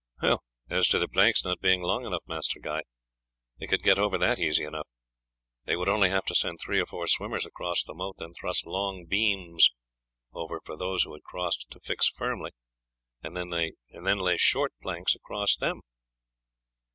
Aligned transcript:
"As 0.67 0.87
to 0.87 0.97
the 0.97 1.07
planks 1.07 1.43
not 1.43 1.59
being 1.61 1.83
long 1.83 2.07
enough, 2.07 2.23
Master 2.25 2.59
Guy, 2.59 2.81
they 3.59 3.67
could 3.67 3.83
get 3.83 3.99
over 3.99 4.17
that 4.17 4.39
easy 4.39 4.63
enough. 4.63 4.87
They 5.65 5.75
would 5.75 5.87
only 5.89 6.09
have 6.09 6.25
to 6.25 6.33
send 6.33 6.59
three 6.59 6.79
or 6.79 6.87
four 6.87 7.05
swimmers 7.05 7.45
across 7.45 7.83
the 7.83 7.93
moat, 7.93 8.15
then 8.17 8.33
thrust 8.33 8.65
long 8.65 9.05
beams 9.05 9.69
over 10.33 10.59
for 10.65 10.75
those 10.75 11.03
who 11.03 11.13
had 11.13 11.21
crossed 11.21 11.67
to 11.69 11.79
fix 11.81 12.07
firmly, 12.09 12.49
and 13.21 13.37
then 13.37 13.49
lay 13.51 14.37
short 14.37 14.73
planks 14.81 15.13
across 15.13 15.55
them." 15.55 15.81